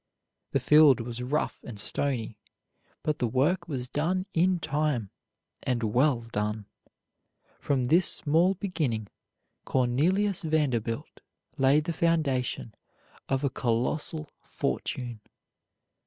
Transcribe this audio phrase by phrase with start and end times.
[0.53, 2.39] The field was rough and stony,
[3.03, 5.11] but the work was done in time,
[5.61, 6.65] and well done.
[7.59, 9.09] From this small beginning
[9.63, 11.21] Cornelius Vanderbilt
[11.59, 12.73] laid the foundation
[13.29, 15.21] of a colossal fortune.